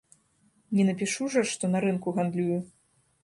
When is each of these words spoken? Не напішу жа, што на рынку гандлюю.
Не 0.77 0.83
напішу 0.87 1.27
жа, 1.35 1.43
што 1.53 1.69
на 1.73 1.81
рынку 1.87 2.15
гандлюю. 2.17 2.59